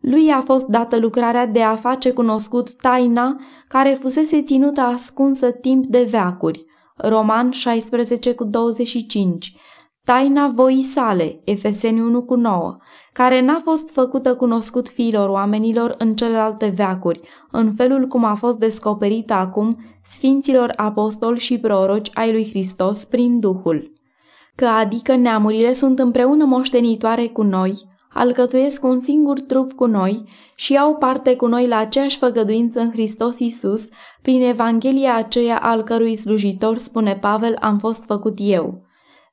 Lui 0.00 0.30
a 0.30 0.40
fost 0.40 0.66
dată 0.66 0.98
lucrarea 0.98 1.46
de 1.46 1.62
a 1.62 1.76
face 1.76 2.12
cunoscut 2.12 2.74
taina 2.74 3.40
care 3.68 3.90
fusese 4.00 4.42
ținută 4.42 4.80
ascunsă 4.80 5.50
timp 5.50 5.86
de 5.86 6.06
veacuri– 6.10 6.64
Roman 6.96 7.50
16 7.50 8.34
cu 8.34 8.44
25, 8.44 9.56
taina 10.04 10.48
voii 10.48 10.82
sale, 10.82 11.40
Efeseni 11.44 12.00
1 12.00 12.22
cu 12.22 12.34
9, 12.34 12.76
care 13.12 13.40
n-a 13.40 13.58
fost 13.62 13.90
făcută 13.90 14.34
cunoscut 14.34 14.88
fiilor 14.88 15.28
oamenilor 15.28 15.94
în 15.98 16.14
celelalte 16.14 16.72
veacuri, 16.76 17.20
în 17.50 17.72
felul 17.72 18.06
cum 18.06 18.24
a 18.24 18.34
fost 18.34 18.58
descoperită 18.58 19.32
acum 19.34 19.76
sfinților 20.02 20.72
apostoli 20.76 21.38
și 21.38 21.58
proroci 21.58 22.10
ai 22.14 22.32
lui 22.32 22.48
Hristos 22.48 23.04
prin 23.04 23.40
Duhul. 23.40 23.92
Că 24.54 24.66
adică 24.66 25.16
neamurile 25.16 25.72
sunt 25.72 25.98
împreună 25.98 26.44
moștenitoare 26.44 27.26
cu 27.26 27.42
noi, 27.42 27.74
alcătuiesc 28.12 28.84
un 28.84 28.98
singur 28.98 29.40
trup 29.40 29.72
cu 29.72 29.86
noi 29.86 30.24
și 30.54 30.76
au 30.76 30.96
parte 30.96 31.36
cu 31.36 31.46
noi 31.46 31.66
la 31.66 31.76
aceeași 31.76 32.18
făgăduință 32.18 32.80
în 32.80 32.90
Hristos 32.90 33.38
Isus, 33.38 33.88
prin 34.22 34.42
Evanghelia 34.42 35.16
aceea 35.16 35.58
al 35.58 35.82
cărui 35.82 36.16
slujitor, 36.16 36.76
spune 36.76 37.16
Pavel, 37.20 37.56
am 37.60 37.78
fost 37.78 38.04
făcut 38.04 38.34
eu. 38.40 38.83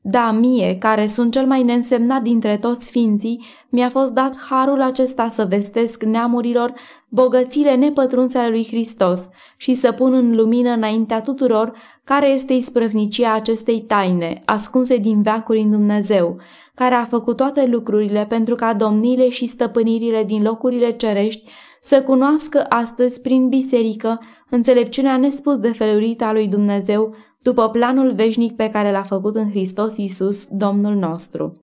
Da, 0.04 0.32
mie, 0.32 0.78
care 0.78 1.08
sunt 1.08 1.32
cel 1.32 1.46
mai 1.46 1.64
neînsemnat 1.64 2.22
dintre 2.22 2.58
toți 2.58 2.86
sfinții, 2.86 3.46
mi-a 3.70 3.90
fost 3.90 4.14
dat 4.14 4.38
harul 4.50 4.82
acesta 4.82 5.28
să 5.28 5.46
vestesc 5.46 6.04
neamurilor 6.04 6.74
bogățile 7.10 7.76
nepătrunse 7.76 8.38
ale 8.38 8.50
lui 8.50 8.66
Hristos 8.66 9.30
și 9.58 9.74
să 9.74 9.92
pun 9.92 10.14
în 10.14 10.36
lumină 10.36 10.70
înaintea 10.70 11.22
tuturor 11.22 11.74
care 12.04 12.28
este 12.28 12.54
isprăvnicia 12.54 13.34
acestei 13.34 13.82
taine, 13.82 14.42
ascunse 14.46 14.98
din 14.98 15.22
veacuri 15.22 15.60
în 15.60 15.72
Dumnezeu, 15.72 16.38
care 16.76 16.96
a 16.96 17.04
făcut 17.04 17.36
toate 17.36 17.66
lucrurile 17.66 18.26
pentru 18.30 18.56
ca 18.56 18.74
domnile 18.74 19.30
și 19.30 19.46
stăpânirile 19.46 20.24
din 20.24 20.42
locurile 20.42 20.92
cerești 20.92 21.52
să 21.82 22.02
cunoască 22.02 22.66
astăzi 22.70 23.22
prin 23.22 23.50
biserică 23.50 24.20
înțelepciunea 24.50 25.18
nespus 25.18 25.60
de 25.60 25.72
felurită 25.72 26.24
a 26.24 26.32
lui 26.32 26.48
Dumnezeu 26.48 27.16
după 27.44 27.70
planul 27.70 28.14
veșnic 28.14 28.56
pe 28.56 28.70
care 28.70 28.92
l-a 28.92 29.04
făcut 29.04 29.36
în 29.36 29.50
Hristos 29.50 29.98
Iisus, 29.98 30.48
Domnul 30.48 30.96
nostru. 30.96 31.54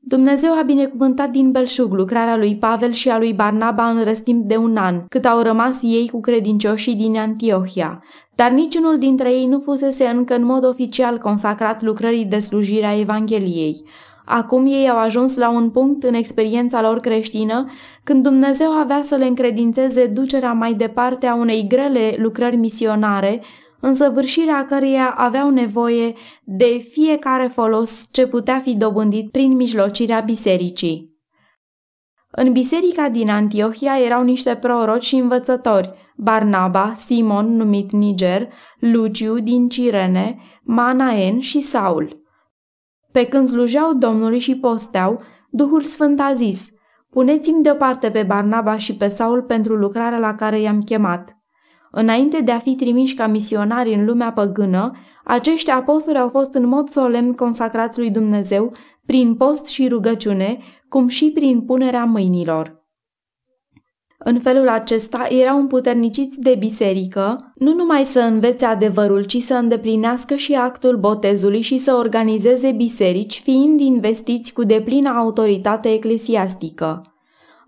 Dumnezeu 0.00 0.58
a 0.58 0.62
binecuvântat 0.62 1.30
din 1.30 1.50
belșug 1.50 1.92
lucrarea 1.92 2.36
lui 2.36 2.56
Pavel 2.56 2.90
și 2.90 3.08
a 3.10 3.18
lui 3.18 3.32
Barnaba 3.32 3.88
în 3.88 4.04
răstimp 4.04 4.44
de 4.44 4.56
un 4.56 4.76
an, 4.76 5.04
cât 5.08 5.24
au 5.24 5.42
rămas 5.42 5.78
ei 5.82 6.08
cu 6.08 6.20
credincioșii 6.20 6.94
din 6.94 7.16
Antiohia, 7.16 8.02
dar 8.34 8.50
niciunul 8.50 8.98
dintre 8.98 9.32
ei 9.32 9.46
nu 9.46 9.58
fusese 9.58 10.06
încă 10.06 10.34
în 10.34 10.44
mod 10.44 10.64
oficial 10.64 11.18
consacrat 11.18 11.82
lucrării 11.82 12.24
de 12.24 12.38
slujire 12.38 12.86
a 12.86 12.98
Evangheliei. 12.98 13.84
Acum 14.24 14.66
ei 14.66 14.88
au 14.88 14.98
ajuns 14.98 15.36
la 15.36 15.50
un 15.50 15.70
punct 15.70 16.02
în 16.02 16.14
experiența 16.14 16.82
lor 16.82 17.00
creștină 17.00 17.70
când 18.04 18.22
Dumnezeu 18.22 18.70
avea 18.70 19.02
să 19.02 19.14
le 19.14 19.26
încredințeze 19.26 20.06
ducerea 20.06 20.52
mai 20.52 20.74
departe 20.74 21.26
a 21.26 21.34
unei 21.34 21.66
grele 21.68 22.14
lucrări 22.18 22.56
misionare, 22.56 23.42
în 23.80 23.94
săvârșirea 23.94 24.64
căreia 24.64 25.10
aveau 25.10 25.50
nevoie 25.50 26.12
de 26.44 26.86
fiecare 26.90 27.46
folos 27.46 28.08
ce 28.12 28.26
putea 28.26 28.58
fi 28.58 28.76
dobândit 28.76 29.30
prin 29.30 29.56
mijlocirea 29.56 30.20
bisericii. 30.20 31.16
În 32.30 32.52
biserica 32.52 33.08
din 33.08 33.30
Antiohia 33.30 33.98
erau 33.98 34.22
niște 34.22 34.56
proroci 34.56 35.04
și 35.04 35.16
învățători, 35.16 35.90
Barnaba, 36.16 36.92
Simon, 36.94 37.56
numit 37.56 37.92
Niger, 37.92 38.48
Luciu 38.78 39.38
din 39.38 39.68
Cirene, 39.68 40.36
Manaen 40.62 41.40
și 41.40 41.60
Saul. 41.60 42.22
Pe 43.12 43.26
când 43.26 43.46
slujeau 43.46 43.94
Domnului 43.94 44.38
și 44.38 44.56
posteau, 44.56 45.22
Duhul 45.50 45.82
Sfânt 45.82 46.20
a 46.20 46.32
zis, 46.32 46.70
Puneți-mi 47.10 47.62
deoparte 47.62 48.10
pe 48.10 48.22
Barnaba 48.22 48.78
și 48.78 48.96
pe 48.96 49.08
Saul 49.08 49.42
pentru 49.42 49.74
lucrarea 49.74 50.18
la 50.18 50.34
care 50.34 50.60
i-am 50.60 50.80
chemat. 50.80 51.37
Înainte 51.90 52.40
de 52.40 52.50
a 52.50 52.58
fi 52.58 52.74
trimiși 52.74 53.14
ca 53.14 53.26
misionari 53.26 53.94
în 53.94 54.04
lumea 54.04 54.32
păgână, 54.32 54.92
acești 55.24 55.70
apostoli 55.70 56.18
au 56.18 56.28
fost 56.28 56.54
în 56.54 56.66
mod 56.66 56.88
solemn 56.88 57.32
consacrați 57.32 57.98
lui 57.98 58.10
Dumnezeu 58.10 58.72
prin 59.06 59.34
post 59.34 59.66
și 59.66 59.88
rugăciune, 59.88 60.58
cum 60.88 61.08
și 61.08 61.30
prin 61.30 61.60
punerea 61.60 62.04
mâinilor. 62.04 62.78
În 64.20 64.40
felul 64.40 64.68
acesta 64.68 65.26
erau 65.28 65.58
împuterniciți 65.58 66.40
de 66.40 66.54
biserică, 66.58 67.52
nu 67.54 67.74
numai 67.74 68.04
să 68.04 68.20
învețe 68.20 68.64
adevărul, 68.64 69.24
ci 69.24 69.36
să 69.36 69.54
îndeplinească 69.54 70.34
și 70.34 70.54
actul 70.54 70.96
botezului 70.96 71.60
și 71.60 71.78
să 71.78 71.94
organizeze 71.94 72.72
biserici, 72.72 73.40
fiind 73.40 73.80
investiți 73.80 74.52
cu 74.52 74.64
deplină 74.64 75.08
autoritate 75.08 75.92
eclesiastică. 75.92 77.07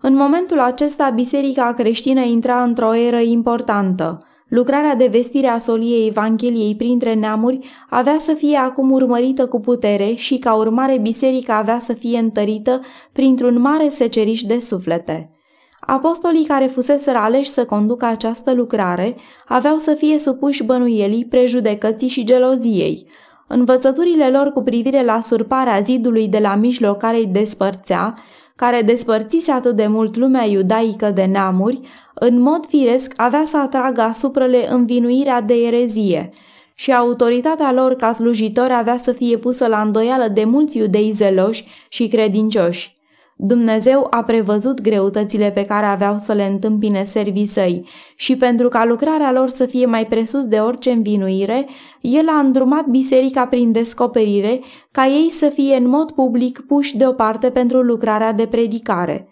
În 0.01 0.15
momentul 0.15 0.59
acesta, 0.59 1.09
biserica 1.09 1.73
creștină 1.73 2.21
intra 2.21 2.63
într-o 2.63 2.95
eră 2.95 3.19
importantă. 3.19 4.25
Lucrarea 4.47 4.95
de 4.95 5.07
vestire 5.11 5.47
a 5.47 5.57
soliei 5.57 6.07
Evangheliei 6.07 6.75
printre 6.75 7.13
neamuri 7.13 7.59
avea 7.89 8.15
să 8.17 8.33
fie 8.33 8.57
acum 8.57 8.91
urmărită 8.91 9.47
cu 9.47 9.59
putere 9.59 10.13
și 10.13 10.37
ca 10.37 10.53
urmare 10.53 10.97
biserica 10.97 11.57
avea 11.57 11.79
să 11.79 11.93
fie 11.93 12.17
întărită 12.17 12.79
printr-un 13.11 13.61
mare 13.61 13.89
seceriș 13.89 14.41
de 14.41 14.59
suflete. 14.59 15.31
Apostolii 15.79 16.45
care 16.45 16.65
fuseseră 16.65 17.17
aleși 17.17 17.49
să 17.49 17.65
conducă 17.65 18.05
această 18.05 18.53
lucrare 18.53 19.15
aveau 19.47 19.77
să 19.77 19.93
fie 19.93 20.17
supuși 20.17 20.63
bănuielii, 20.63 21.25
prejudecății 21.25 22.07
și 22.07 22.23
geloziei. 22.23 23.07
Învățăturile 23.47 24.29
lor 24.29 24.51
cu 24.51 24.61
privire 24.61 25.03
la 25.03 25.21
surparea 25.21 25.79
zidului 25.79 26.27
de 26.27 26.37
la 26.37 26.55
mijloc 26.55 26.97
care 26.97 27.17
îi 27.17 27.27
despărțea 27.27 28.13
care 28.55 28.81
despărțise 28.81 29.51
atât 29.51 29.75
de 29.75 29.87
mult 29.87 30.15
lumea 30.15 30.45
iudaică 30.45 31.09
de 31.09 31.23
neamuri, 31.23 31.81
în 32.13 32.39
mod 32.39 32.65
firesc 32.65 33.13
avea 33.15 33.43
să 33.43 33.57
atragă 33.57 34.01
asupra 34.01 34.45
le 34.45 34.67
învinuirea 34.69 35.41
de 35.41 35.53
erezie 35.53 36.31
și 36.73 36.93
autoritatea 36.93 37.71
lor 37.71 37.95
ca 37.95 38.11
slujitori 38.11 38.73
avea 38.73 38.97
să 38.97 39.11
fie 39.11 39.37
pusă 39.37 39.67
la 39.67 39.81
îndoială 39.81 40.27
de 40.27 40.43
mulți 40.43 40.77
iudei 40.77 41.11
zeloși 41.11 41.65
și 41.89 42.07
credincioși. 42.07 43.00
Dumnezeu 43.43 44.07
a 44.09 44.23
prevăzut 44.23 44.81
greutățile 44.81 45.51
pe 45.51 45.65
care 45.65 45.85
aveau 45.85 46.17
să 46.17 46.33
le 46.33 46.45
întâmpine 46.45 47.03
servii 47.03 47.45
săi 47.45 47.87
și 48.15 48.35
pentru 48.35 48.69
ca 48.69 48.85
lucrarea 48.85 49.31
lor 49.31 49.49
să 49.49 49.65
fie 49.65 49.85
mai 49.85 50.05
presus 50.05 50.45
de 50.45 50.59
orice 50.59 50.91
învinuire, 50.91 51.67
el 52.01 52.27
a 52.27 52.39
îndrumat 52.39 52.85
biserica 52.85 53.45
prin 53.45 53.71
descoperire 53.71 54.59
ca 54.91 55.07
ei 55.07 55.29
să 55.29 55.49
fie 55.49 55.75
în 55.75 55.87
mod 55.87 56.11
public 56.11 56.59
puși 56.67 56.97
deoparte 56.97 57.49
pentru 57.49 57.81
lucrarea 57.81 58.33
de 58.33 58.45
predicare. 58.45 59.27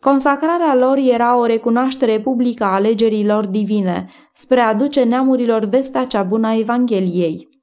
Consacrarea 0.00 0.74
lor 0.74 0.96
era 0.96 1.38
o 1.38 1.44
recunoaștere 1.44 2.20
publică 2.20 2.64
a 2.64 2.74
alegerilor 2.74 3.46
divine, 3.46 4.08
spre 4.32 4.60
a 4.60 4.68
aduce 4.68 5.02
neamurilor 5.02 5.64
vestea 5.64 6.04
cea 6.04 6.22
bună 6.22 6.46
a 6.46 6.58
Evangheliei. 6.58 7.57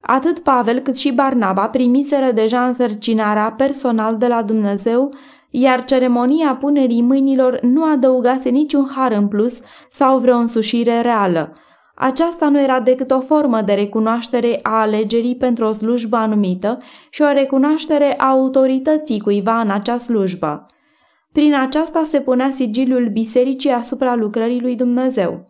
Atât 0.00 0.38
Pavel 0.38 0.78
cât 0.78 0.96
și 0.96 1.12
Barnaba 1.12 1.68
primiseră 1.68 2.32
deja 2.32 2.66
însărcinarea 2.66 3.52
personal 3.52 4.16
de 4.16 4.26
la 4.26 4.42
Dumnezeu, 4.42 5.10
iar 5.50 5.84
ceremonia 5.84 6.56
punerii 6.60 7.02
mâinilor 7.02 7.58
nu 7.60 7.84
adăugase 7.84 8.48
niciun 8.48 8.90
har 8.94 9.12
în 9.12 9.28
plus 9.28 9.60
sau 9.88 10.18
vreo 10.18 10.36
însușire 10.36 11.00
reală. 11.00 11.52
Aceasta 11.94 12.48
nu 12.48 12.60
era 12.60 12.80
decât 12.80 13.10
o 13.10 13.20
formă 13.20 13.62
de 13.62 13.72
recunoaștere 13.72 14.58
a 14.62 14.80
alegerii 14.80 15.36
pentru 15.36 15.64
o 15.64 15.72
slujbă 15.72 16.16
anumită 16.16 16.78
și 17.10 17.22
o 17.22 17.32
recunoaștere 17.32 18.14
a 18.16 18.26
autorității 18.26 19.20
cuiva 19.20 19.60
în 19.60 19.70
acea 19.70 19.96
slujbă. 19.96 20.66
Prin 21.32 21.54
aceasta 21.54 22.02
se 22.02 22.20
punea 22.20 22.50
sigiliul 22.50 23.08
bisericii 23.08 23.70
asupra 23.70 24.14
lucrării 24.14 24.60
lui 24.60 24.76
Dumnezeu. 24.76 25.44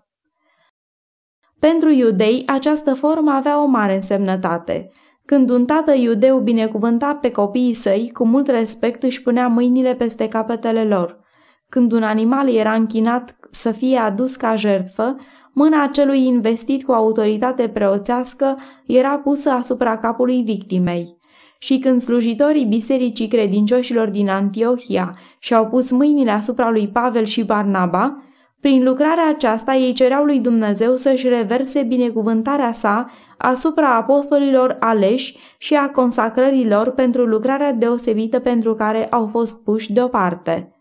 Pentru 1.70 1.90
iudei, 1.90 2.42
această 2.46 2.94
formă 2.94 3.30
avea 3.30 3.62
o 3.62 3.66
mare 3.66 3.94
însemnătate. 3.94 4.90
Când 5.25 5.50
un 5.50 5.64
tată 5.64 5.94
iudeu 5.94 6.38
binecuvânta 6.38 7.14
pe 7.14 7.30
copiii 7.30 7.73
săi, 7.73 8.11
cu 8.12 8.26
mult 8.26 8.49
respect 8.49 9.02
își 9.02 9.23
punea 9.23 9.49
mâinile 9.49 9.94
peste 9.94 10.28
capetele 10.28 10.85
lor. 10.85 11.18
Când 11.68 11.92
un 11.92 12.02
animal 12.02 12.54
era 12.54 12.73
închinat 12.73 13.37
să 13.50 13.70
fie 13.70 13.99
adus 13.99 14.37
ca 14.37 14.54
jertfă, 14.54 15.16
mâna 15.52 15.82
acelui 15.82 16.26
investit 16.26 16.85
cu 16.85 16.92
autoritate 16.92 17.68
preoțească 17.68 18.54
era 18.87 19.18
pusă 19.18 19.50
asupra 19.50 19.99
capului 19.99 20.42
victimei. 20.42 21.18
Și 21.58 21.78
când 21.78 22.00
slujitorii 22.00 22.64
bisericii 22.64 23.28
credincioșilor 23.28 24.08
din 24.08 24.28
Antiohia 24.28 25.11
și-au 25.38 25.66
pus 25.66 25.90
mâinile 25.90 26.30
asupra 26.30 26.70
lui 26.70 26.88
Pavel 26.88 27.25
și 27.25 27.44
Barnaba, 27.44 28.16
prin 28.66 28.85
lucrarea 28.85 29.28
aceasta 29.28 29.75
ei 29.75 29.92
cereau 29.92 30.25
lui 30.25 30.38
Dumnezeu 30.38 30.96
să-și 30.96 31.28
reverse 31.28 31.82
binecuvântarea 31.82 32.73
sa 32.73 33.11
asupra 33.38 33.94
apostolilor 33.94 34.76
aleși 34.80 35.37
și 35.58 35.75
a 35.75 35.90
consacrărilor 35.90 36.90
pentru 36.90 37.25
lucrarea 37.25 37.73
deosebită 37.73 38.38
pentru 38.38 38.75
care 38.75 39.06
au 39.06 39.26
fost 39.26 39.62
puși 39.62 39.92
deoparte. 39.92 40.75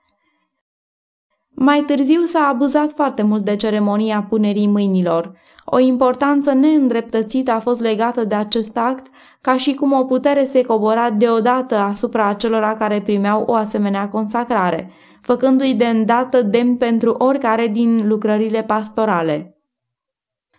Mai 1.55 1.83
târziu 1.87 2.21
s-a 2.21 2.47
abuzat 2.47 2.91
foarte 2.91 3.21
mult 3.21 3.43
de 3.43 3.55
ceremonia 3.55 4.25
punerii 4.29 4.67
mâinilor. 4.67 5.31
O 5.65 5.79
importanță 5.79 6.53
neîndreptățită 6.53 7.51
a 7.51 7.59
fost 7.59 7.81
legată 7.81 8.23
de 8.23 8.35
acest 8.35 8.77
act, 8.77 9.07
ca 9.41 9.57
și 9.57 9.73
cum 9.73 9.91
o 9.91 10.03
putere 10.03 10.43
se 10.43 10.61
cobora 10.61 11.09
deodată 11.09 11.75
asupra 11.75 12.27
acelora 12.27 12.75
care 12.75 13.01
primeau 13.01 13.43
o 13.47 13.53
asemenea 13.53 14.09
consacrare– 14.09 14.89
făcându-i 15.25 15.73
de 15.73 15.85
îndată 15.85 16.41
demn 16.41 16.75
pentru 16.75 17.11
oricare 17.11 17.67
din 17.67 18.07
lucrările 18.07 18.63
pastorale. 18.63 19.57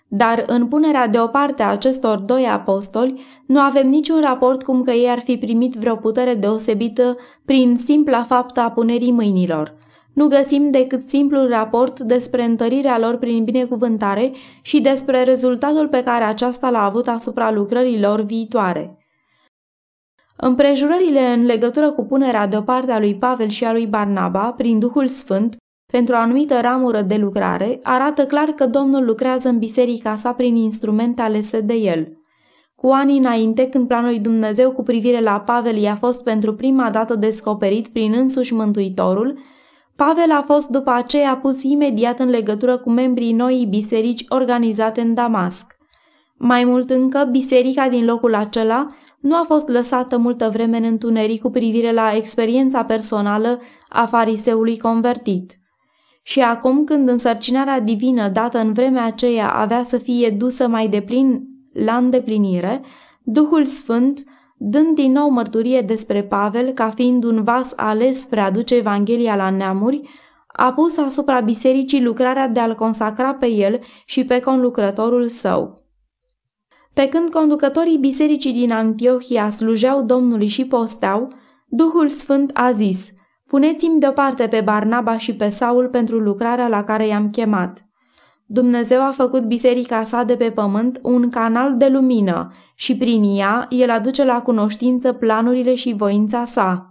Dar 0.08 0.44
în 0.46 0.66
punerea 0.66 1.08
deoparte 1.08 1.62
a 1.62 1.70
acestor 1.70 2.18
doi 2.18 2.46
apostoli, 2.46 3.20
nu 3.46 3.60
avem 3.60 3.88
niciun 3.88 4.20
raport 4.20 4.62
cum 4.62 4.82
că 4.82 4.90
ei 4.90 5.10
ar 5.10 5.20
fi 5.20 5.36
primit 5.36 5.74
vreo 5.74 5.94
putere 5.94 6.34
deosebită 6.34 7.16
prin 7.44 7.76
simpla 7.76 8.22
faptă 8.22 8.60
a 8.60 8.70
punerii 8.70 9.12
mâinilor. 9.12 9.74
Nu 10.12 10.26
găsim 10.26 10.70
decât 10.70 11.02
simplul 11.02 11.48
raport 11.48 12.00
despre 12.00 12.44
întărirea 12.44 12.98
lor 12.98 13.16
prin 13.16 13.44
binecuvântare 13.44 14.32
și 14.62 14.80
despre 14.80 15.22
rezultatul 15.22 15.88
pe 15.88 16.02
care 16.02 16.24
aceasta 16.24 16.70
l-a 16.70 16.84
avut 16.84 17.08
asupra 17.08 17.50
lucrărilor 17.50 18.20
viitoare. 18.20 19.05
Împrejurările 20.36 21.32
în 21.32 21.44
legătură 21.44 21.90
cu 21.90 22.04
punerea 22.04 22.46
deoparte 22.46 22.92
a 22.92 22.98
lui 22.98 23.14
Pavel 23.14 23.48
și 23.48 23.64
a 23.64 23.72
lui 23.72 23.86
Barnaba, 23.86 24.52
prin 24.56 24.78
Duhul 24.78 25.06
Sfânt, 25.06 25.56
pentru 25.92 26.14
o 26.14 26.18
anumită 26.18 26.58
ramură 26.60 27.00
de 27.00 27.16
lucrare, 27.16 27.80
arată 27.82 28.26
clar 28.26 28.48
că 28.48 28.66
Domnul 28.66 29.04
lucrează 29.04 29.48
în 29.48 29.58
biserica 29.58 30.14
sa 30.14 30.32
prin 30.32 30.56
instrumente 30.56 31.22
alese 31.22 31.60
de 31.60 31.74
el. 31.74 32.08
Cu 32.74 32.86
ani 32.86 33.18
înainte, 33.18 33.68
când 33.68 33.88
planul 33.88 34.08
lui 34.08 34.18
Dumnezeu 34.18 34.72
cu 34.72 34.82
privire 34.82 35.20
la 35.20 35.40
Pavel 35.40 35.76
i-a 35.76 35.94
fost 35.94 36.22
pentru 36.22 36.54
prima 36.54 36.90
dată 36.90 37.14
descoperit 37.14 37.88
prin 37.88 38.12
însuși 38.12 38.54
Mântuitorul, 38.54 39.38
Pavel 39.96 40.30
a 40.30 40.42
fost 40.42 40.68
după 40.68 40.90
aceea 40.90 41.36
pus 41.36 41.62
imediat 41.62 42.18
în 42.18 42.28
legătură 42.28 42.78
cu 42.78 42.90
membrii 42.90 43.32
noii 43.32 43.66
biserici 43.66 44.24
organizate 44.28 45.00
în 45.00 45.14
Damasc. 45.14 45.76
Mai 46.38 46.64
mult 46.64 46.90
încă, 46.90 47.28
biserica 47.30 47.88
din 47.88 48.04
locul 48.04 48.34
acela 48.34 48.86
nu 49.20 49.36
a 49.36 49.42
fost 49.46 49.68
lăsată 49.68 50.16
multă 50.18 50.48
vreme 50.52 50.76
în 50.76 50.84
întuneric 50.84 51.40
cu 51.40 51.50
privire 51.50 51.92
la 51.92 52.12
experiența 52.14 52.84
personală 52.84 53.60
a 53.88 54.06
fariseului 54.06 54.78
convertit. 54.78 55.58
Și 56.22 56.40
acum 56.40 56.84
când 56.84 57.08
însărcinarea 57.08 57.80
divină 57.80 58.28
dată 58.28 58.58
în 58.58 58.72
vremea 58.72 59.04
aceea 59.04 59.50
avea 59.50 59.82
să 59.82 59.98
fie 59.98 60.30
dusă 60.30 60.66
mai 60.66 60.88
deplin 60.88 61.42
la 61.72 61.96
îndeplinire, 61.96 62.82
Duhul 63.22 63.64
Sfânt 63.64 64.24
dând 64.56 64.94
din 64.94 65.12
nou 65.12 65.28
mărturie 65.28 65.80
despre 65.80 66.22
Pavel 66.22 66.72
ca 66.72 66.90
fiind 66.90 67.24
un 67.24 67.42
vas 67.42 67.72
ales 67.76 68.20
spre 68.20 68.40
a 68.40 68.50
duce 68.50 68.74
Evanghelia 68.74 69.36
la 69.36 69.50
neamuri, 69.50 70.00
a 70.46 70.72
pus 70.72 70.98
asupra 70.98 71.40
bisericii 71.40 72.02
lucrarea 72.02 72.48
de 72.48 72.60
a-l 72.60 72.74
consacra 72.74 73.34
pe 73.34 73.46
el 73.46 73.80
și 74.04 74.24
pe 74.24 74.40
conlucrătorul 74.40 75.28
său. 75.28 75.85
Pe 76.96 77.08
când 77.08 77.30
conducătorii 77.30 77.98
bisericii 77.98 78.52
din 78.52 78.72
Antiohia 78.72 79.48
slujeau 79.50 80.02
Domnului 80.02 80.46
și 80.46 80.64
posteau, 80.64 81.32
Duhul 81.68 82.08
Sfânt 82.08 82.50
a 82.54 82.70
zis, 82.70 83.10
Puneți-mi 83.46 84.00
deoparte 84.00 84.46
pe 84.46 84.60
Barnaba 84.60 85.18
și 85.18 85.34
pe 85.34 85.48
Saul 85.48 85.88
pentru 85.88 86.18
lucrarea 86.18 86.68
la 86.68 86.84
care 86.84 87.06
i-am 87.06 87.30
chemat. 87.30 87.86
Dumnezeu 88.46 89.02
a 89.02 89.10
făcut 89.10 89.42
biserica 89.42 90.02
sa 90.02 90.22
de 90.22 90.36
pe 90.36 90.50
pământ 90.50 90.98
un 91.02 91.30
canal 91.30 91.76
de 91.76 91.88
lumină 91.88 92.52
și 92.74 92.96
prin 92.96 93.38
ea 93.38 93.66
el 93.70 93.90
aduce 93.90 94.24
la 94.24 94.42
cunoștință 94.42 95.12
planurile 95.12 95.74
și 95.74 95.94
voința 95.96 96.44
sa. 96.44 96.90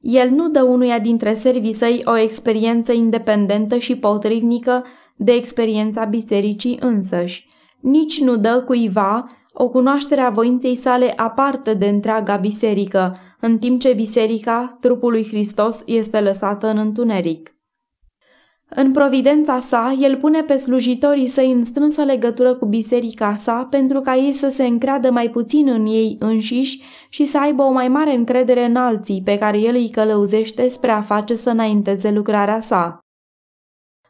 El 0.00 0.30
nu 0.30 0.48
dă 0.48 0.62
unuia 0.62 0.98
dintre 0.98 1.34
servii 1.34 1.72
săi 1.72 2.02
o 2.04 2.16
experiență 2.16 2.92
independentă 2.92 3.76
și 3.76 3.96
potrivnică 3.96 4.84
de 5.16 5.32
experiența 5.32 6.04
bisericii 6.04 6.78
însăși. 6.80 7.48
Nici 7.80 8.20
nu 8.20 8.36
dă 8.36 8.62
cuiva 8.66 9.26
o 9.56 9.68
cunoaștere 9.68 10.20
a 10.20 10.30
voinței 10.30 10.76
sale 10.76 11.12
aparte 11.16 11.74
de 11.74 11.86
întreaga 11.86 12.36
biserică, 12.36 13.16
în 13.40 13.58
timp 13.58 13.80
ce 13.80 13.92
biserica, 13.92 14.76
trupul 14.80 15.10
lui 15.10 15.26
Hristos, 15.26 15.82
este 15.86 16.20
lăsată 16.20 16.66
în 16.66 16.78
întuneric. 16.78 17.54
În 18.68 18.92
providența 18.92 19.58
sa, 19.58 19.96
el 20.00 20.16
pune 20.16 20.42
pe 20.42 20.56
slujitorii 20.56 21.26
săi 21.26 21.52
în 21.52 21.64
strânsă 21.64 22.02
legătură 22.02 22.54
cu 22.54 22.66
biserica 22.66 23.34
sa 23.34 23.66
pentru 23.70 24.00
ca 24.00 24.16
ei 24.16 24.32
să 24.32 24.48
se 24.48 24.64
încreadă 24.66 25.10
mai 25.10 25.30
puțin 25.30 25.68
în 25.68 25.86
ei 25.86 26.16
înșiși 26.20 26.82
și 27.08 27.24
să 27.24 27.38
aibă 27.38 27.62
o 27.62 27.70
mai 27.70 27.88
mare 27.88 28.14
încredere 28.14 28.64
în 28.64 28.76
alții 28.76 29.22
pe 29.24 29.38
care 29.38 29.58
el 29.58 29.74
îi 29.74 29.90
călăuzește 29.90 30.68
spre 30.68 30.90
a 30.90 31.00
face 31.00 31.34
să 31.34 31.50
înainteze 31.50 32.10
lucrarea 32.10 32.60
sa. 32.60 32.98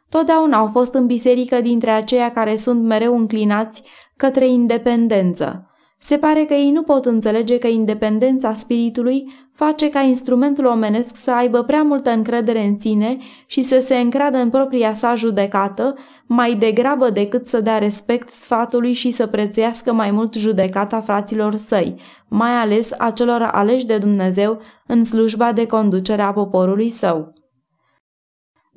Totdeauna 0.09 0.57
au 0.57 0.67
fost 0.67 0.93
în 0.93 1.05
biserică 1.05 1.61
dintre 1.61 1.91
aceia 1.91 2.31
care 2.31 2.55
sunt 2.55 2.83
mereu 2.83 3.17
înclinați 3.17 3.83
către 4.17 4.47
independență. 4.47 5.69
Se 5.99 6.17
pare 6.17 6.45
că 6.45 6.53
ei 6.53 6.71
nu 6.71 6.81
pot 6.81 7.05
înțelege 7.05 7.57
că 7.57 7.67
independența 7.67 8.53
spiritului 8.53 9.31
face 9.51 9.89
ca 9.89 9.99
instrumentul 9.99 10.65
omenesc 10.65 11.15
să 11.15 11.31
aibă 11.31 11.63
prea 11.63 11.81
multă 11.81 12.09
încredere 12.09 12.63
în 12.63 12.79
sine 12.79 13.17
și 13.45 13.61
să 13.61 13.79
se 13.79 13.95
încreadă 13.95 14.37
în 14.37 14.49
propria 14.49 14.93
sa 14.93 15.13
judecată, 15.15 15.95
mai 16.25 16.55
degrabă 16.55 17.09
decât 17.09 17.47
să 17.47 17.61
dea 17.61 17.77
respect 17.77 18.29
sfatului 18.29 18.93
și 18.93 19.11
să 19.11 19.27
prețuiască 19.27 19.93
mai 19.93 20.11
mult 20.11 20.33
judecata 20.33 21.01
fraților 21.01 21.55
săi, 21.55 21.95
mai 22.27 22.51
ales 22.51 22.93
a 22.97 23.11
celor 23.11 23.41
aleși 23.41 23.85
de 23.85 23.97
Dumnezeu 23.97 24.59
în 24.87 25.03
slujba 25.03 25.51
de 25.51 25.65
conducere 25.65 26.21
a 26.21 26.33
poporului 26.33 26.89
său. 26.89 27.33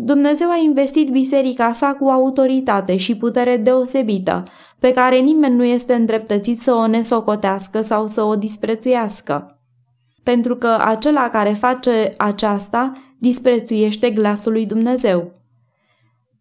Dumnezeu 0.00 0.50
a 0.50 0.56
investit 0.56 1.10
biserica 1.10 1.72
sa 1.72 1.96
cu 2.00 2.08
autoritate 2.08 2.96
și 2.96 3.16
putere 3.16 3.56
deosebită, 3.56 4.42
pe 4.80 4.92
care 4.92 5.16
nimeni 5.16 5.54
nu 5.54 5.64
este 5.64 5.94
îndreptățit 5.94 6.60
să 6.60 6.72
o 6.72 6.86
nesocotească 6.86 7.80
sau 7.80 8.06
să 8.06 8.22
o 8.22 8.36
disprețuiască 8.36 9.52
pentru 10.28 10.56
că 10.56 10.76
acela 10.80 11.28
care 11.28 11.52
face 11.52 12.10
aceasta 12.16 12.92
disprețuiește 13.18 14.10
glasul 14.10 14.52
lui 14.52 14.66
Dumnezeu. 14.66 15.32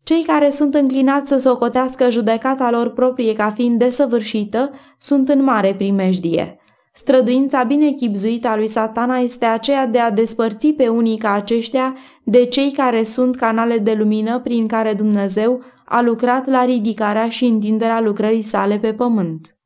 Cei 0.03 0.24
care 0.24 0.50
sunt 0.50 0.74
înclinați 0.74 1.27
să 1.27 1.38
socotească 1.38 2.10
judecata 2.10 2.72
lor 2.72 2.89
proprie 2.89 3.34
ca 3.34 3.50
fiind 3.50 3.79
desăvârșită 3.79 4.72
sunt 4.98 5.29
în 5.29 5.44
mare 5.44 5.75
primejdie. 5.75 6.60
Străduința 6.94 7.63
binechipzuită 7.63 8.48
a 8.48 8.56
lui 8.56 8.67
satana 8.67 9.17
este 9.17 9.46
aceea 9.46 9.86
de 9.86 10.00
a 10.00 10.12
despărți 10.12 10.67
pe 10.67 10.88
unii 10.88 11.17
ca 11.17 11.32
aceștia 11.32 11.96
de 12.24 12.46
cei 12.46 12.72
care 12.72 13.03
sunt 13.03 13.36
canale 13.36 13.77
de 13.77 13.94
lumină 13.94 14.39
prin 14.39 14.67
care 14.67 14.94
Dumnezeu 14.94 15.62
a 15.89 16.01
lucrat 16.01 16.48
la 16.48 16.65
ridicarea 16.65 17.29
și 17.29 17.46
întinderea 17.46 18.01
lucrării 18.01 18.41
sale 18.41 18.77
pe 18.77 18.94
pământ. 18.94 19.58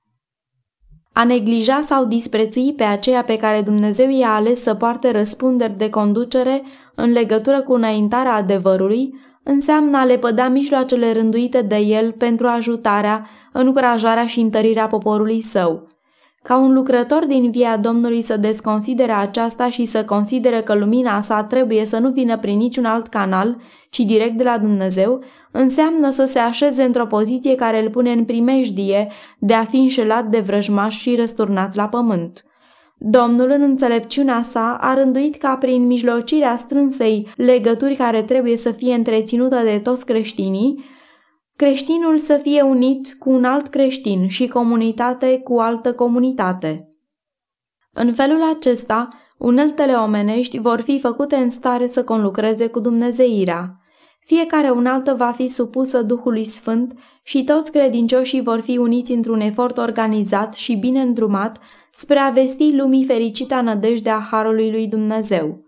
A 1.13 1.23
neglija 1.23 1.79
sau 1.79 2.05
disprețui 2.05 2.73
pe 2.73 2.83
aceea 2.83 3.23
pe 3.23 3.37
care 3.37 3.61
Dumnezeu 3.61 4.09
i-a 4.09 4.33
ales 4.33 4.61
să 4.61 4.73
poarte 4.73 5.11
răspunderi 5.11 5.77
de 5.77 5.89
conducere 5.89 6.61
în 6.95 7.11
legătură 7.11 7.61
cu 7.61 7.73
înaintarea 7.73 8.33
adevărului, 8.33 9.13
înseamnă 9.43 9.97
a 9.97 10.05
lepăda 10.05 10.47
mijloacele 10.47 11.11
rânduite 11.11 11.61
de 11.61 11.77
el 11.77 12.11
pentru 12.11 12.47
ajutarea, 12.47 13.27
încurajarea 13.53 14.25
și 14.25 14.39
întărirea 14.39 14.87
poporului 14.87 15.41
său. 15.41 15.89
Ca 16.43 16.57
un 16.57 16.73
lucrător 16.73 17.25
din 17.25 17.51
via 17.51 17.77
Domnului 17.77 18.21
să 18.21 18.37
desconsidere 18.37 19.11
aceasta 19.11 19.69
și 19.69 19.85
să 19.85 20.05
considere 20.05 20.61
că 20.61 20.73
lumina 20.73 21.21
sa 21.21 21.43
trebuie 21.43 21.85
să 21.85 21.97
nu 21.97 22.09
vină 22.09 22.37
prin 22.37 22.57
niciun 22.57 22.85
alt 22.85 23.07
canal, 23.07 23.57
ci 23.89 23.99
direct 23.99 24.37
de 24.37 24.43
la 24.43 24.57
Dumnezeu, 24.57 25.23
înseamnă 25.51 26.09
să 26.09 26.25
se 26.25 26.39
așeze 26.39 26.83
într-o 26.83 27.05
poziție 27.05 27.55
care 27.55 27.81
îl 27.81 27.89
pune 27.89 28.11
în 28.11 28.25
primejdie 28.25 29.11
de 29.39 29.53
a 29.53 29.63
fi 29.63 29.77
înșelat 29.77 30.25
de 30.25 30.39
vrăjmaș 30.39 30.97
și 30.97 31.15
răsturnat 31.15 31.75
la 31.75 31.87
pământ. 31.87 32.45
Domnul, 32.97 33.49
în 33.49 33.61
înțelepciunea 33.61 34.41
sa, 34.41 34.77
a 34.81 34.93
rânduit 34.93 35.35
ca 35.35 35.57
prin 35.57 35.87
mijlocirea 35.87 36.55
strânsei 36.55 37.27
legături 37.35 37.95
care 37.95 38.23
trebuie 38.23 38.57
să 38.57 38.71
fie 38.71 38.93
întreținută 38.93 39.61
de 39.63 39.79
toți 39.79 40.05
creștinii, 40.05 40.85
creștinul 41.55 42.17
să 42.17 42.33
fie 42.33 42.61
unit 42.61 43.15
cu 43.19 43.29
un 43.29 43.43
alt 43.43 43.67
creștin 43.67 44.27
și 44.27 44.47
comunitate 44.47 45.39
cu 45.43 45.59
altă 45.59 45.93
comunitate. 45.93 46.89
În 47.93 48.13
felul 48.13 48.41
acesta, 48.55 49.07
uneltele 49.37 49.93
omenești 49.93 50.59
vor 50.59 50.81
fi 50.81 50.99
făcute 50.99 51.35
în 51.35 51.49
stare 51.49 51.85
să 51.85 52.03
conlucreze 52.03 52.67
cu 52.67 52.79
Dumnezeirea. 52.79 53.80
Fiecare 54.25 54.69
unaltă 54.69 55.13
va 55.13 55.31
fi 55.31 55.47
supusă 55.47 56.01
Duhului 56.01 56.45
Sfânt 56.45 56.99
și 57.23 57.43
toți 57.43 57.71
credincioșii 57.71 58.41
vor 58.41 58.59
fi 58.59 58.77
uniți 58.77 59.11
într-un 59.11 59.39
efort 59.39 59.77
organizat 59.77 60.53
și 60.53 60.75
bine 60.75 61.01
îndrumat 61.01 61.59
spre 61.91 62.17
a 62.17 62.29
vesti 62.29 62.75
lumii 62.75 63.05
fericita 63.05 63.61
nădejdea 63.61 64.19
Harului 64.31 64.71
lui 64.71 64.87
Dumnezeu. 64.87 65.65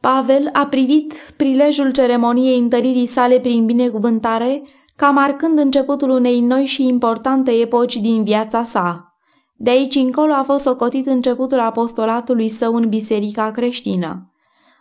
Pavel 0.00 0.48
a 0.52 0.66
privit 0.66 1.34
prilejul 1.36 1.92
ceremoniei 1.92 2.58
întăririi 2.58 3.06
sale 3.06 3.40
prin 3.40 3.64
binecuvântare 3.64 4.62
ca 4.96 5.10
marcând 5.10 5.58
începutul 5.58 6.10
unei 6.10 6.40
noi 6.40 6.64
și 6.64 6.86
importante 6.86 7.50
epoci 7.50 7.96
din 7.96 8.24
viața 8.24 8.62
sa. 8.62 9.14
De 9.56 9.70
aici 9.70 9.94
încolo 9.94 10.32
a 10.32 10.42
fost 10.42 10.64
socotit 10.64 11.06
începutul 11.06 11.58
apostolatului 11.58 12.48
său 12.48 12.74
în 12.74 12.88
biserica 12.88 13.50
creștină. 13.50 14.30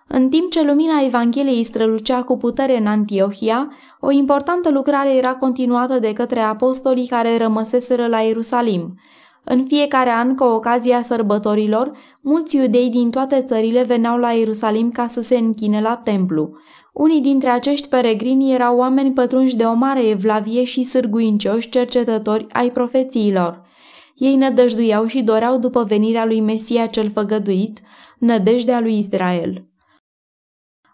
În 0.07 0.29
timp 0.29 0.51
ce 0.51 0.63
lumina 0.63 1.01
Evangheliei 1.05 1.63
strălucea 1.63 2.23
cu 2.23 2.37
putere 2.37 2.77
în 2.77 2.85
Antiohia, 2.85 3.71
o 3.99 4.11
importantă 4.11 4.69
lucrare 4.69 5.15
era 5.15 5.35
continuată 5.35 5.99
de 5.99 6.13
către 6.13 6.39
apostolii 6.39 7.07
care 7.07 7.37
rămăseseră 7.37 8.07
la 8.07 8.19
Ierusalim. 8.19 8.99
În 9.43 9.63
fiecare 9.63 10.09
an, 10.09 10.35
cu 10.35 10.43
ocazia 10.43 11.01
sărbătorilor, 11.01 11.91
mulți 12.21 12.55
iudei 12.55 12.89
din 12.89 13.09
toate 13.09 13.41
țările 13.41 13.83
veneau 13.83 14.17
la 14.17 14.31
Ierusalim 14.31 14.91
ca 14.91 15.07
să 15.07 15.21
se 15.21 15.37
închine 15.37 15.81
la 15.81 15.95
templu. 15.95 16.49
Unii 16.93 17.21
dintre 17.21 17.49
acești 17.49 17.87
peregrini 17.87 18.53
erau 18.53 18.77
oameni 18.77 19.11
pătrunși 19.13 19.55
de 19.55 19.63
o 19.63 19.73
mare 19.73 20.07
evlavie 20.07 20.63
și 20.63 20.83
sârguincioși 20.83 21.69
cercetători 21.69 22.45
ai 22.51 22.69
profețiilor. 22.69 23.61
Ei 24.15 24.35
nădăjduiau 24.35 25.05
și 25.05 25.21
doreau 25.21 25.57
după 25.57 25.83
venirea 25.83 26.25
lui 26.25 26.41
Mesia 26.41 26.85
cel 26.85 27.11
făgăduit, 27.11 27.79
nădejdea 28.19 28.79
lui 28.79 28.97
Israel. 28.97 29.65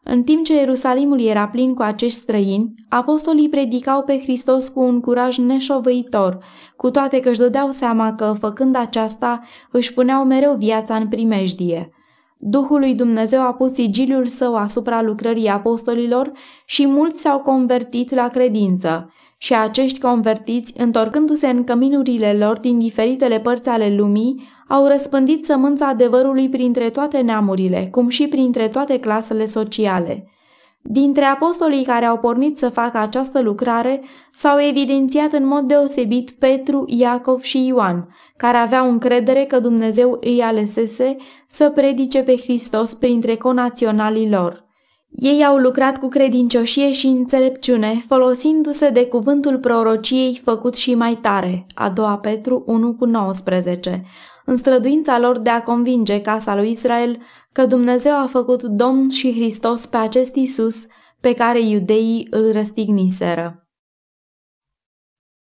În 0.04 0.24
timp 0.24 0.44
ce 0.44 0.54
Ierusalimul 0.54 1.22
era 1.22 1.48
plin 1.48 1.74
cu 1.74 1.82
acești 1.82 2.20
străini, 2.20 2.74
apostolii 2.90 3.50
predicau 3.50 4.04
pe 4.04 4.20
Hristos 4.20 4.70
cu 4.70 4.80
un 4.80 5.00
curaj 5.00 5.38
neșovăitor, 5.38 6.44
cu 6.76 6.92
toate 6.92 7.20
că 7.20 7.30
își 7.30 7.40
dădeau 7.40 7.72
seama 7.72 8.14
că, 8.14 8.36
făcând 8.40 8.76
aceasta, 8.76 9.42
își 9.72 9.94
puneau 9.94 10.24
mereu 10.24 10.56
viața 10.56 10.96
în 10.96 11.08
primejdie. 11.08 11.90
Duhul 12.38 12.80
lui 12.80 12.96
Dumnezeu 12.96 13.42
a 13.42 13.54
pus 13.54 13.74
sigiliul 13.74 14.26
său 14.26 14.56
asupra 14.56 15.02
lucrării 15.02 15.48
apostolilor 15.48 16.32
și 16.66 16.88
mulți 16.88 17.22
s-au 17.22 17.40
convertit 17.40 18.14
la 18.14 18.28
credință. 18.28 19.14
Și 19.38 19.54
acești 19.54 20.00
convertiți, 20.00 20.74
întorcându-se 20.78 21.48
în 21.48 21.64
căminurile 21.64 22.34
lor 22.34 22.60
din 22.60 22.80
diferitele 22.80 23.40
părți 23.40 23.70
ale 23.70 23.96
lumii, 23.96 24.50
au 24.72 24.88
răspândit 24.88 25.46
sămânța 25.46 25.88
adevărului 25.88 26.50
printre 26.50 26.90
toate 26.90 27.18
neamurile, 27.18 27.88
cum 27.92 28.10
și 28.10 28.28
printre 28.28 28.68
toate 28.68 28.98
clasele 28.98 29.46
sociale. 29.46 30.26
Dintre 30.84 31.24
apostolii 31.24 31.84
care 31.84 32.06
au 32.06 32.18
pornit 32.18 32.58
să 32.58 32.70
facă 32.70 32.98
această 32.98 33.42
lucrare, 33.42 34.02
s-au 34.32 34.62
evidențiat 34.62 35.32
în 35.32 35.48
mod 35.48 35.64
deosebit 35.64 36.32
Petru, 36.32 36.84
Iacov 36.88 37.42
și 37.42 37.66
Ioan, 37.66 38.08
care 38.38 38.58
aveau 38.58 38.90
încredere 38.90 39.44
că 39.44 39.60
Dumnezeu 39.60 40.18
îi 40.22 40.42
alesese 40.42 41.16
să 41.48 41.70
predice 41.70 42.24
pe 42.24 42.38
Hristos 42.38 42.94
printre 42.94 43.36
conaționalii 43.36 44.30
lor. 44.30 44.70
Ei 45.10 45.46
au 45.46 45.58
lucrat 45.58 45.98
cu 45.98 46.08
credincioșie 46.08 46.92
și 46.92 47.08
înțelepciune, 47.08 48.04
folosindu-se 48.08 48.90
de 48.90 49.06
cuvântul 49.06 49.58
prorociei 49.58 50.40
făcut 50.44 50.76
și 50.76 50.96
mai 50.96 51.18
tare, 51.22 51.66
a 51.74 51.90
doua 51.90 52.18
Petru 52.18 52.64
1 52.66 52.94
cu 52.94 53.06
19, 53.06 54.04
în 54.52 54.58
străduința 54.58 55.20
lor 55.20 55.38
de 55.38 55.50
a 55.50 55.64
convinge 55.64 56.22
casa 56.22 56.56
lui 56.56 56.72
Israel 56.72 57.22
că 57.52 57.66
Dumnezeu 57.66 58.14
a 58.14 58.26
făcut 58.26 58.64
Domn 58.64 59.10
și 59.10 59.32
Hristos 59.32 59.86
pe 59.86 59.98
acest 59.98 60.36
Isus 60.36 60.86
pe 61.20 61.34
care 61.34 61.62
iudeii 61.62 62.28
îl 62.30 62.52
răstigniseră. 62.52 63.61